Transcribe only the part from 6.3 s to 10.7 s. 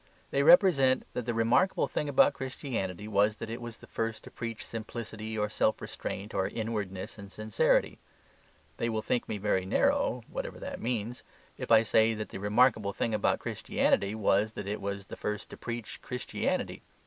or inwardness and sincerity. They will think me very narrow (whatever